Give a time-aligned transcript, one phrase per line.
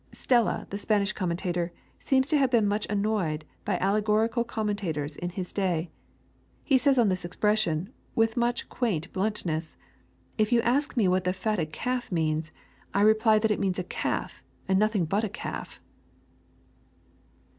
[0.13, 5.53] Stella, the Spanish Commentator, seems to have been much annoyed by allegorical Commentators^ in his
[5.53, 5.91] day.
[6.63, 9.75] He says on this expression, with much quaint bluntness,"
[10.39, 12.51] If you ask me what the fatted calf means,
[12.95, 15.79] I reply that it means a calf, and nothing but a calf."